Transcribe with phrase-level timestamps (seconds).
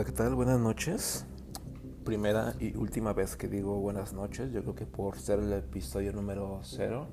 [0.00, 0.34] Hola, ¿qué tal?
[0.34, 1.26] Buenas noches.
[2.06, 4.50] Primera y última vez que digo buenas noches.
[4.50, 7.08] Yo creo que por ser el episodio número cero,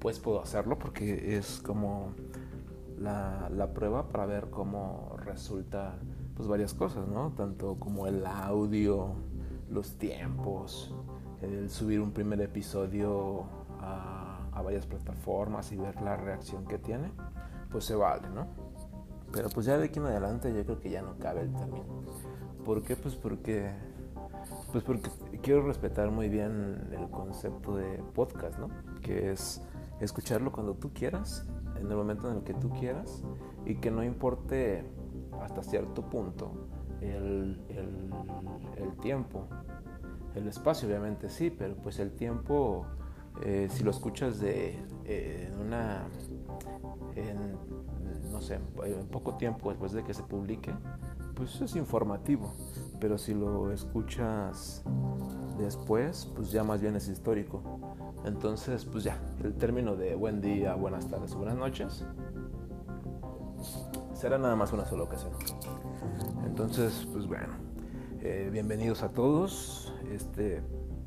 [0.00, 2.14] pues puedo hacerlo porque es como
[2.98, 5.98] la, la prueba para ver cómo resulta
[6.34, 7.32] pues varias cosas, ¿no?
[7.32, 9.12] Tanto como el audio,
[9.68, 10.94] los tiempos,
[11.42, 13.44] el subir un primer episodio
[13.78, 17.12] a, a varias plataformas y ver la reacción que tiene,
[17.70, 18.71] pues se vale, ¿no?
[19.32, 21.84] Pero pues ya de aquí en adelante yo creo que ya no cabe el término.
[22.64, 22.96] ¿Por qué?
[22.96, 23.72] Pues porque,
[24.70, 25.10] pues porque
[25.42, 28.68] quiero respetar muy bien el concepto de podcast, ¿no?
[29.00, 29.62] Que es
[30.00, 31.46] escucharlo cuando tú quieras,
[31.76, 33.22] en el momento en el que tú quieras,
[33.64, 34.84] y que no importe
[35.40, 36.52] hasta cierto punto
[37.00, 39.48] el, el, tiempo.
[40.34, 42.86] El espacio obviamente sí, pero pues el tiempo,
[43.44, 46.06] eh, si lo escuchas de eh, una...
[47.16, 47.56] En,
[48.30, 50.72] no sé, en poco tiempo después de que se publique,
[51.34, 52.52] pues es informativo.
[53.00, 54.82] Pero si lo escuchas
[55.58, 57.62] después, pues ya más bien es histórico.
[58.24, 62.04] Entonces, pues ya, el término de buen día, buenas tardes, buenas noches,
[64.14, 65.32] será nada más una sola ocasión.
[66.46, 67.54] Entonces, pues bueno,
[68.20, 69.92] eh, bienvenidos a todos.
[70.12, 70.62] Este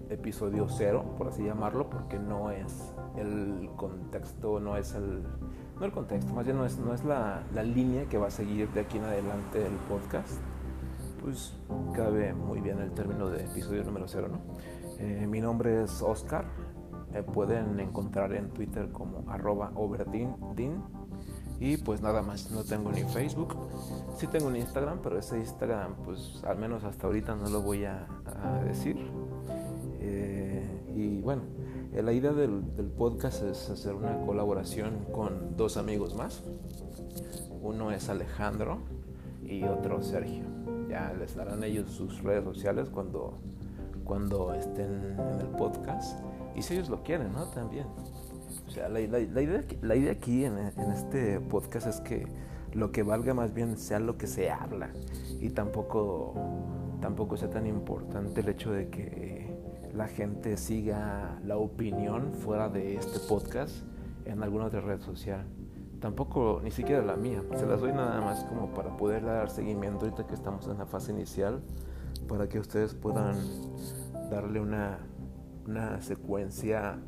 [0.10, 5.24] episodio cero, por así llamarlo, porque no es el contexto, no es el
[5.80, 8.32] no el contexto, más bien no es, no es la, la, línea que va a
[8.32, 10.40] seguir de aquí en adelante el podcast,
[11.22, 11.54] pues
[11.94, 14.40] cabe muy bien el término de episodio número cero, ¿no?
[15.00, 16.46] Eh, mi nombre es Oscar,
[17.12, 19.72] me pueden encontrar en Twitter como arroba
[21.60, 23.56] y pues nada más, no tengo ni Facebook,
[24.18, 27.86] sí tengo un Instagram, pero ese Instagram pues al menos hasta ahorita no lo voy
[27.86, 28.08] a
[28.66, 28.98] decir.
[31.26, 31.42] Bueno,
[31.92, 32.62] eh, la idea del,
[32.96, 36.44] podcast es hacer una colaboración con dos amigos más.
[37.64, 38.78] Uno es Alejandro
[39.44, 40.44] y otro Sergio.
[40.88, 43.40] Ya les darán ellos sus redes sociales cuando,
[44.04, 46.24] cuando estén en el podcast.
[46.56, 47.46] Y si ellos lo quieren, ¿no?
[47.46, 47.88] También.
[48.68, 52.28] O sea, la, idea, la idea aquí en, en este podcast es que
[52.72, 54.92] lo que valga más bien sea lo que se habla.
[55.42, 56.36] Y tampoco,
[57.02, 59.55] tampoco sea tan importante el hecho de que
[59.96, 63.74] la gente siga la opinión fuera de este podcast
[64.26, 65.46] en alguna otra red social.
[66.02, 67.42] Tampoco, ni siquiera la mía.
[67.56, 70.86] Se las doy nada más como para poder dar seguimiento ahorita que estamos en la
[70.86, 71.62] fase inicial,
[72.28, 73.36] para que ustedes puedan
[74.30, 75.00] darle una,
[75.66, 77.00] una secuencia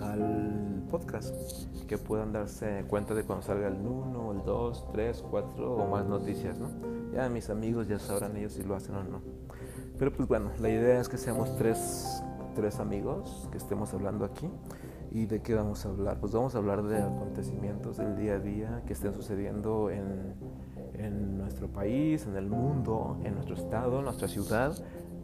[0.00, 1.34] al podcast,
[1.86, 6.06] que puedan darse cuenta de cuando salga el 1, el 2, 3, 4 o más
[6.06, 6.70] noticias, ¿no?
[7.12, 9.46] Ya mis amigos ya sabrán ellos si lo hacen o no.
[9.98, 12.22] Pero pues bueno, la idea es que seamos tres,
[12.54, 14.48] tres amigos que estemos hablando aquí.
[15.10, 16.20] ¿Y de qué vamos a hablar?
[16.20, 20.34] Pues vamos a hablar de acontecimientos del día a día que estén sucediendo en,
[20.94, 24.74] en nuestro país, en el mundo, en nuestro estado, en nuestra ciudad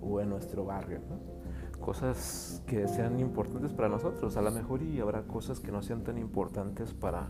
[0.01, 1.01] o en nuestro barrio.
[1.83, 6.03] Cosas que sean importantes para nosotros, a lo mejor y habrá cosas que no sean
[6.03, 7.29] tan importantes para,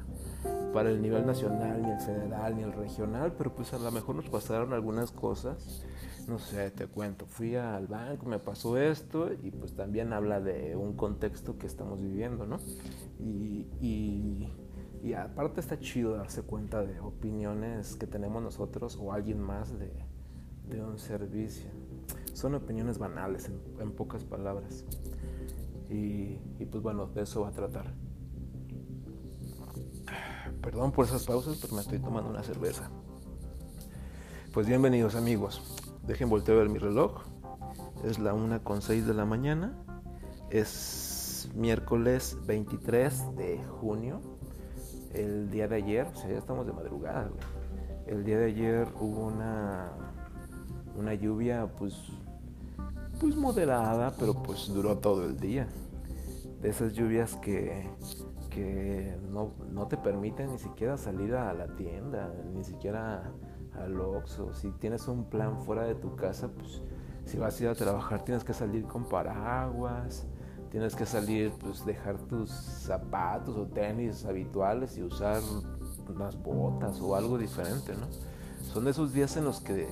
[0.72, 4.14] para el nivel nacional, ni el federal, ni el regional, pero pues a lo mejor
[4.14, 5.84] nos pasaron algunas cosas
[6.28, 10.76] no sé, te cuento, fui al banco, me pasó esto y pues también habla de
[10.76, 12.58] un contexto que estamos viviendo, ¿no?
[13.18, 19.76] Y, y, aparte está chido darse cuenta de opiniones que tenemos nosotros o alguien más
[19.78, 19.92] de,
[20.68, 21.70] de un servicio.
[22.32, 24.84] Son opiniones banales, en, pocas palabras.
[25.90, 26.36] Y,
[26.70, 27.92] pues bueno, de eso va a tratar.
[30.62, 32.90] Perdón por esas pausas, pero me estoy tomando una cerveza.
[34.54, 35.60] Pues bienvenidos amigos.
[36.06, 37.22] Dejen voltear a ver mi reloj.
[38.04, 39.78] Es la 1 con 6 de la mañana.
[40.50, 44.20] Es miércoles 23 de junio.
[45.12, 47.30] El día de ayer, o sea, ya estamos de madrugada.
[48.06, 49.92] El día de ayer hubo una,
[50.96, 51.94] una lluvia, pues,
[53.22, 55.68] pues moderada, pero pues duró todo el día.
[56.60, 57.88] De esas lluvias que,
[58.50, 63.32] que no, no te permiten ni siquiera salir a la tienda, ni siquiera
[63.80, 66.82] al Oxxo, si tienes un plan fuera de tu casa, pues
[67.24, 70.26] si vas a ir a trabajar tienes que salir con paraguas,
[70.72, 75.40] tienes que salir, pues dejar tus zapatos o tenis habituales y usar
[76.12, 78.08] unas botas o algo diferente, ¿no?
[78.64, 79.86] Son esos días en los que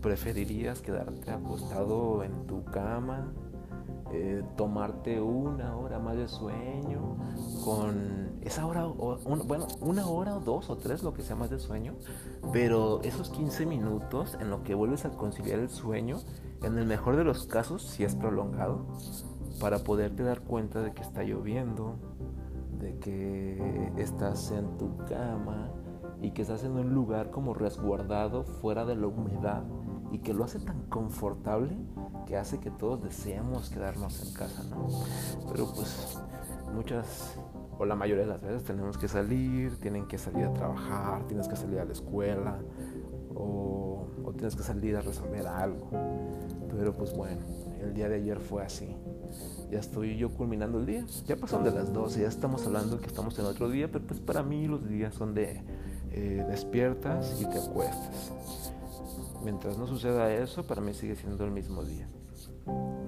[0.00, 3.32] preferirías quedarte acostado en tu cama,
[4.12, 7.16] eh, tomarte una hora más de sueño,
[7.64, 11.58] con esa hora, bueno, una hora o dos o tres, lo que sea más de
[11.58, 11.94] sueño,
[12.52, 16.18] pero esos 15 minutos en lo que vuelves a conciliar el sueño,
[16.62, 18.86] en el mejor de los casos, si es prolongado,
[19.60, 21.96] para poderte dar cuenta de que está lloviendo,
[22.80, 25.70] de que estás en tu cama
[26.20, 29.62] y que estás en un lugar como resguardado fuera de la humedad
[30.10, 31.76] y que lo hace tan confortable
[32.26, 34.88] que hace que todos deseemos quedarnos en casa, ¿no?
[35.50, 36.18] Pero pues
[36.74, 37.36] muchas
[37.80, 41.48] o la mayoría de las veces tenemos que salir, tienen que salir a trabajar, tienes
[41.48, 42.58] que salir a la escuela
[43.34, 45.88] o, tienes que salir a resolver algo.
[46.76, 47.40] Pero pues bueno,
[47.80, 48.96] el día de ayer fue así.
[49.70, 51.06] Ya estoy yo culminando el día.
[51.26, 54.20] Ya pasaron de las 12, ya estamos hablando que estamos en otro día, pero pues
[54.20, 55.62] para mí los días son de
[56.10, 58.74] eh, despiertas y te acuestas.
[59.42, 62.08] Mientras no suceda eso, para mí sigue siendo el mismo día.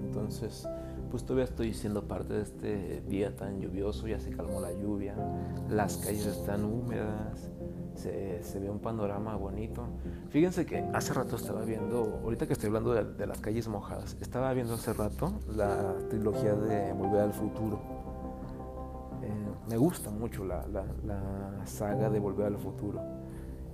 [0.05, 0.67] Entonces,
[1.11, 5.15] pues todavía estoy siendo parte de este día tan lluvioso, ya se calmó la lluvia,
[5.69, 7.51] las calles están húmedas,
[7.95, 9.85] se, ve un panorama bonito.
[10.31, 14.53] Fíjense que hace rato estaba viendo, ahorita que estoy hablando de, las calles mojadas, estaba
[14.55, 17.79] viendo hace rato la trilogía de Volver al Futuro.
[19.23, 23.22] Eh, me gusta mucho la, la saga de Volver al Futuro.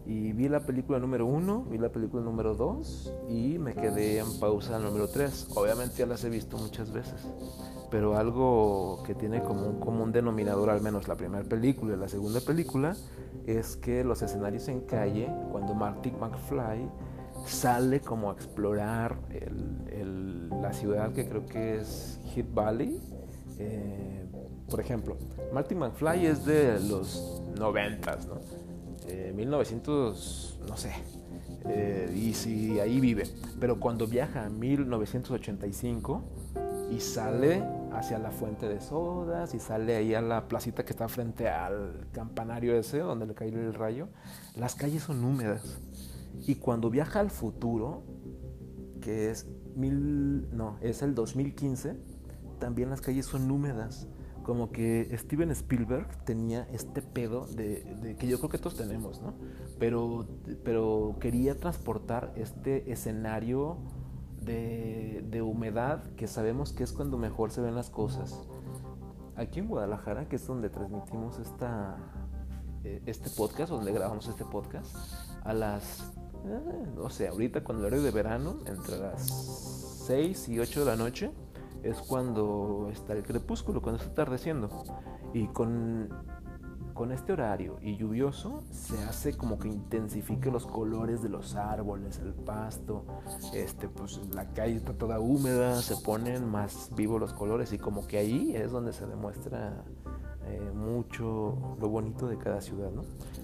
[0.08, 4.40] Y vi la película número uno, vi la película número dos y me quedé en
[4.40, 5.46] pausa en número tres.
[5.55, 7.28] Obviamente ya las he visto muchas veces,
[7.90, 12.08] pero algo que tiene como un común denominador, al menos la primera película y la
[12.08, 12.96] segunda película,
[13.46, 16.88] es que los escenarios en calle, cuando Marty McFly
[17.44, 19.19] sale como a explorar
[20.62, 22.99] la ciudad que creo que es Hit Valley,
[23.58, 24.26] eh,
[24.70, 25.19] por ejemplo,
[25.52, 28.68] Marty McFly es de los noventas, ¿no?
[29.34, 30.93] 1900, no sé,
[31.64, 33.25] eh, y si ahí vive.
[33.60, 36.22] Pero cuando viaja a 1985
[36.90, 37.62] y sale
[37.93, 42.06] hacia la fuente de sodas y sale ahí a la placita que está frente al
[42.12, 44.08] campanario ese donde le cae el rayo,
[44.56, 45.78] las calles son húmedas.
[46.46, 48.02] Y cuando viaja al futuro,
[49.00, 51.96] que es mil, no, es el 2015,
[52.58, 54.06] también las calles son húmedas
[54.49, 59.35] como que Steven Spielberg tenía este pedo de, que yo creo que todos tenemos, ¿no?
[59.79, 60.27] Pero,
[60.65, 63.77] pero quería transportar este escenario
[64.41, 68.41] de, humedad que sabemos que es cuando mejor se ven las cosas.
[69.37, 71.99] Aquí en Guadalajara, que es donde transmitimos esta,
[72.85, 74.97] eh, este podcast, donde grabamos este podcast,
[75.45, 76.15] a las,
[76.47, 79.27] eh, no sé, ahorita cuando el horario de verano, entre las
[80.06, 81.33] 6 y 8 de la noche,
[81.82, 84.69] es cuando está el crepúsculo, cuando está atardeciendo.
[85.32, 86.08] Y con,
[86.94, 92.19] con este horario y lluvioso se hace como que intensifique los colores de los árboles,
[92.19, 93.04] el pasto,
[93.54, 98.06] este, pues la calle está toda húmeda, se ponen más vivos los colores y como
[98.06, 99.84] que ahí es donde se demuestra
[100.49, 103.03] eh, mucho lo bonito de cada ciudad, ¿no?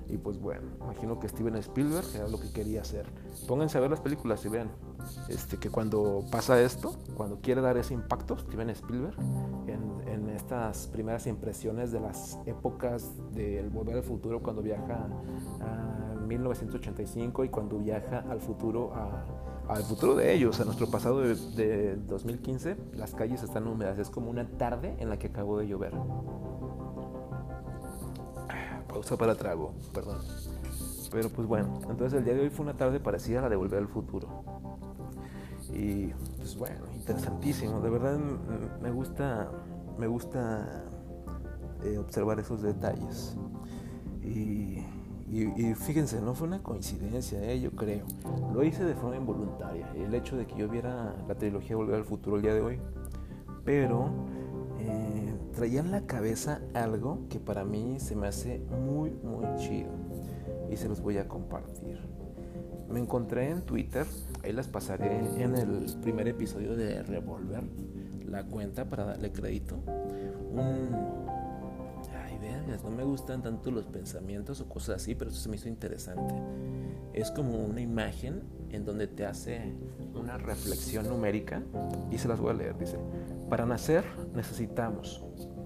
[0.09, 3.07] Y pues bueno, imagino que Steven Spielberg era lo que quería hacer.
[3.49, 4.71] Pónganse a ver las películas y vean
[5.29, 9.17] este, que cuando pasa esto, cuando quiere dar ese impacto, Steven Spielberg,
[9.67, 9.85] en,
[10.35, 15.07] estas primeras impresiones de las épocas del Volver al Futuro, cuando viaja
[15.61, 18.93] a 1985 y cuando viaja al futuro,
[19.69, 23.99] al futuro de ellos, a nuestro pasado de, de 2015, las calles están húmedas.
[23.99, 25.93] Es como una tarde en la que acabó de llover.
[28.95, 30.19] Pausa para trago, perdón.
[31.11, 33.57] Pero pues bueno, entonces el día de hoy fue una tarde parecida a la de
[33.57, 34.45] Volver al Futuro.
[35.73, 37.81] Y pues bueno, interesantísimo.
[37.81, 38.17] De verdad
[38.81, 39.51] me gusta,
[39.99, 40.85] me gusta
[41.83, 43.37] eh, observar esos detalles.
[44.23, 44.85] Y,
[45.75, 48.07] fíjense, no fue una coincidencia, eh, yo creo.
[48.53, 49.91] Lo hice de forma involuntaria.
[49.97, 52.79] El hecho de que yo viera la trilogía Volver al Futuro el día de hoy.
[53.65, 54.09] Pero
[55.55, 59.91] traía en la cabeza algo que para mí se me hace muy, muy chido.
[60.71, 62.15] Y se los voy a compartir
[62.95, 64.07] me encontré en Twitter,
[64.45, 67.65] ahí las pasaré en el primer episodio de Revolver,
[68.25, 69.77] la cuenta para darle crédito.
[72.15, 75.57] Ay, vergas, no me gustan tanto los pensamientos o cosas así, pero eso se me
[75.57, 76.35] hizo interesante.
[77.13, 79.75] Es como una imagen en donde te hace
[80.15, 81.63] una reflexión numérica
[82.13, 82.79] y se las voy a leer.
[82.79, 82.97] Dice,
[83.49, 85.25] para nacer necesitamos,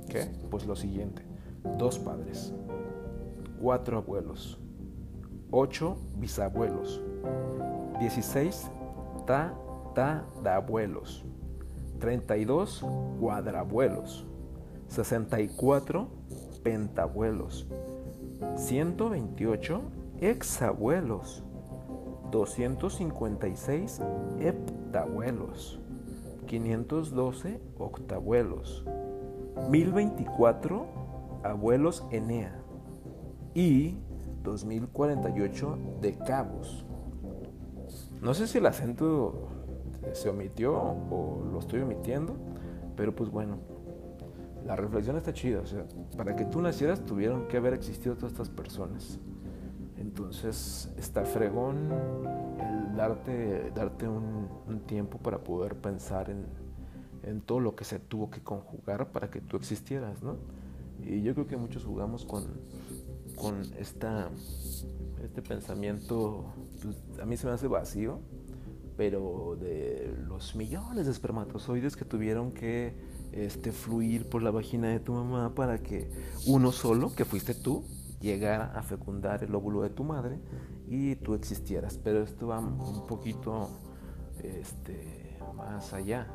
[0.09, 0.31] ¿qué?
[0.51, 1.23] Pues lo siguiente,
[1.79, 2.55] dos padres,
[3.61, 4.61] cuatro abuelos,
[5.51, 7.03] ocho bisabuelos,
[8.01, 8.71] 16
[9.27, 9.55] ta
[9.95, 11.25] ta abuelos,
[11.99, 12.87] 32
[13.21, 14.27] cuadrabuelos,
[14.89, 16.09] 64
[16.63, 17.67] pentabuelos,
[18.57, 19.83] 128
[20.21, 21.43] exabuelos,
[22.31, 24.01] 256
[24.39, 25.81] heptabuelos,
[26.49, 28.85] 512 octabuelos,
[29.71, 30.87] 1024
[31.45, 32.59] abuelos Enea
[33.55, 33.97] y
[34.43, 36.85] 2048 de cabos.
[38.21, 39.49] No sé si el acento
[40.13, 42.35] se omitió o lo estoy omitiendo,
[42.97, 43.59] pero pues bueno,
[44.67, 45.61] la reflexión está chida.
[45.61, 45.85] O sea,
[46.17, 49.21] para que tú nacieras tuvieron que haber existido todas estas personas.
[49.99, 51.91] Entonces está fregón
[52.99, 54.49] darte, darte un,
[54.87, 56.47] tiempo para poder pensar en,
[57.23, 60.37] en, todo lo que se tuvo que conjugar para que tú existieras, ¿no?
[61.03, 62.45] Y yo creo que muchos jugamos con,
[63.37, 64.31] con esta,
[65.23, 66.53] este pensamiento,
[66.83, 68.21] pues, a mí se me hace vacío,
[68.97, 72.97] pero de los millones de espermatozoides que tuvieron que
[73.31, 76.11] este, fluir por la vagina de tu mamá para que
[76.47, 77.85] uno solo, que fuiste tú,
[78.21, 80.41] llegara a fecundar el óvulo de tu madre
[80.89, 81.99] y tú existieras.
[82.03, 83.69] Pero esto va un poquito
[84.43, 86.27] este, más allá.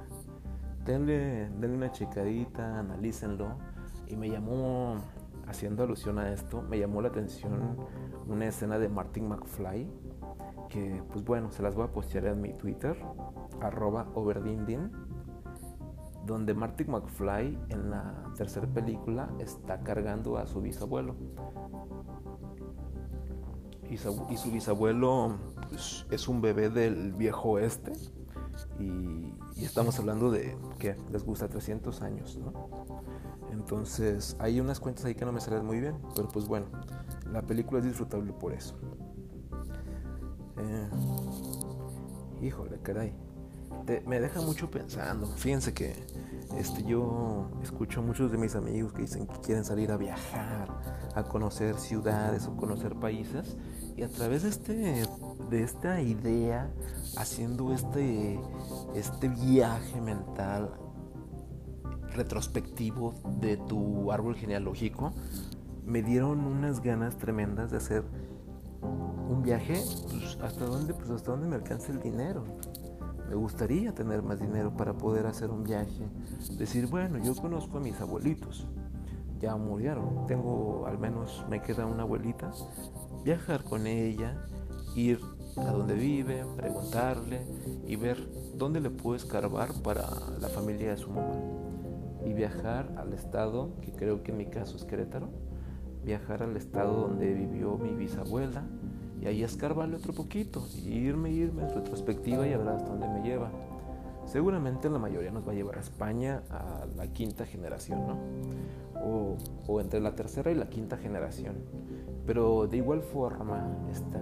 [0.86, 3.58] Denle, denle una checadita, analícenlo.
[4.08, 4.98] Y me llamó,
[5.48, 7.78] haciendo alusión a esto, me llamó la atención
[8.28, 9.90] una escena de Martin McFly
[10.74, 12.98] que pues bueno, se las voy a postear en mi Twitter,
[13.62, 14.92] arroba overdindin,
[16.26, 21.16] donde Martin McFly en la tercera película está cargando a su bisabuelo.
[23.94, 23.98] Y
[24.38, 25.38] su, bisabuelo
[26.10, 27.94] es un bebé del viejo oeste.
[28.80, 29.32] Y,
[29.64, 32.40] estamos hablando de que les gusta 300 años,
[33.52, 36.66] Entonces hay unas cuentas ahí que no me salen muy bien, pero pues bueno,
[37.32, 38.76] la película es disfrutable por eso.
[40.58, 40.90] Eh,
[42.42, 43.14] híjole, caray.
[44.08, 45.28] me deja mucho pensando.
[45.28, 45.94] Fíjense que
[46.58, 50.68] este, yo escucho a muchos de mis amigos que dicen que quieren salir a viajar,
[51.16, 53.56] a conocer ciudades o conocer países.
[53.96, 55.04] Y a través de, este,
[55.50, 56.72] de esta idea,
[57.18, 58.40] haciendo este,
[58.96, 60.72] este viaje mental
[62.16, 65.12] retrospectivo de tu árbol genealógico,
[65.86, 68.04] me dieron unas ganas tremendas de hacer
[68.82, 70.94] un viaje, pues, ¿hasta dónde?
[70.94, 72.44] Pues hasta dónde me alcanza el dinero.
[73.30, 76.08] Me gustaría tener más dinero para poder hacer un viaje.
[76.58, 78.68] Decir, bueno, yo conozco a mis abuelitos.
[79.40, 80.28] Ya murieron.
[80.28, 82.52] Tengo, al menos me queda una abuelita.
[83.24, 84.36] Viajar con ella,
[84.98, 85.20] ir
[85.56, 87.42] a donde vive, preguntarle
[87.88, 88.18] y ver
[88.56, 90.10] dónde le puedo escarbar para
[90.42, 91.40] la familia de su mamá.
[92.26, 95.30] Y viajar al estado, que creo que en mi caso es Querétaro,
[96.04, 98.64] viajar al estado donde vivió mi bisabuela
[99.22, 103.08] y ahí escarbarle otro poquito, y irme, irme en retrospectiva y a ver hasta dónde
[103.08, 103.50] me lleva.
[104.34, 108.18] Seguramente la mayoría nos va a llevar a España a la quinta generación, ¿no?
[109.68, 111.58] O, entre la tercera y la quinta generación.
[112.26, 114.20] Pero de igual forma está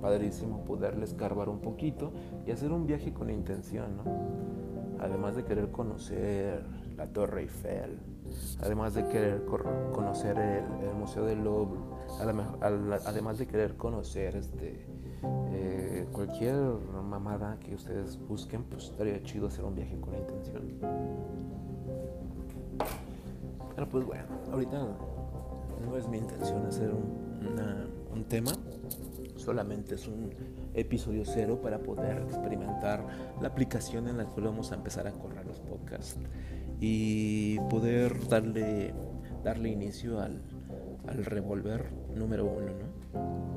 [0.00, 2.12] padrísimo poderle escarbar un poquito
[2.46, 4.04] y hacer un viaje con intención, ¿no?
[5.00, 6.64] Además de querer conocer
[6.96, 7.98] la Torre Eiffel,
[8.62, 11.80] además de querer conocer el, Museo del Louvre,
[12.20, 14.86] además de querer conocer este,
[15.52, 20.62] eh, cualquier mamada que ustedes busquen, pues estaría chido hacer un viaje con intención.
[23.74, 24.86] Pero pues bueno, ahorita
[25.84, 27.24] no es mi intención hacer un,
[28.12, 28.52] un tema,
[29.36, 30.30] solamente es un
[30.74, 33.04] episodio cero para poder experimentar
[33.40, 36.18] la aplicación en la cual vamos a empezar a correr los podcasts
[36.80, 38.94] y poder darle,
[39.42, 40.42] darle inicio al,
[41.06, 43.53] al revólver número uno, ¿no?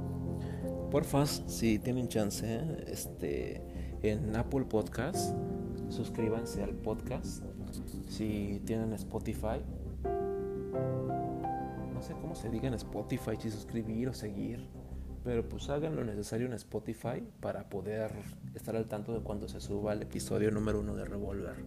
[0.91, 3.61] Porfa, si tienen chance, este,
[4.03, 5.35] en Apple Podcast,
[5.89, 7.43] suscríbanse al podcast.
[8.07, 9.61] Si tienen Spotify,
[11.93, 14.65] no sé cómo se diga en Spotify, si suscribir o seguir,
[15.25, 18.13] pero pues hagan lo necesario en Spotify para poder
[18.55, 21.65] estar al tanto de cuando se suba el episodio número uno de Revolver.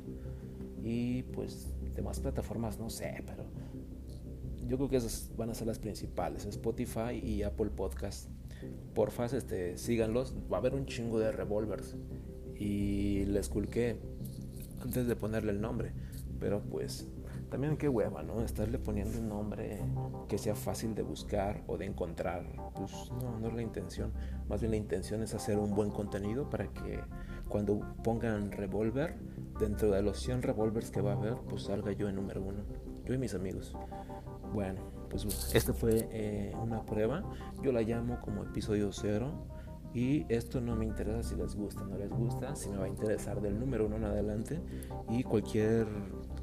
[0.82, 3.44] Y pues demás plataformas, no sé, pero
[4.66, 8.30] yo creo que esas van a ser las principales, Spotify y Apple Podcast.
[8.94, 11.96] Porfa, este, síganlos, va a haber un chingo de revolvers.
[12.56, 13.98] Y les culqué
[14.82, 15.92] antes de ponerle el nombre,
[16.38, 17.06] pero pues
[17.50, 18.42] también qué hueva, ¿no?
[18.42, 19.80] Estarle poniendo un nombre
[20.28, 22.46] que sea fácil de buscar o de encontrar.
[22.74, 24.12] Pues no, no es la intención.
[24.48, 27.00] Más bien la intención es hacer un buen contenido para que
[27.48, 29.16] cuando pongan Revolver,
[29.58, 32.62] dentro de los 100 Revolvers que va a haber, pues salga yo en número uno.
[33.04, 33.74] Yo y mis amigos.
[34.54, 37.24] Bueno, pues esta fue eh, una prueba.
[37.62, 39.32] Yo la llamo como episodio cero.
[39.92, 42.84] Y esto no me interesa si les gusta o no les gusta, si me va
[42.84, 44.60] a interesar del número uno en adelante.
[45.08, 45.88] Y cualquier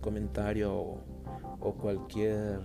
[0.01, 2.59] comentario o, cualquier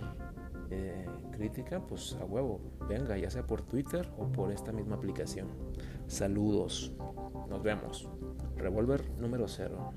[0.71, 5.47] eh, crítica, pues a huevo, venga, ya sea por Twitter o por esta misma aplicación.
[6.07, 6.91] Saludos,
[7.49, 8.09] nos vemos.
[8.57, 9.93] Revolver número cero.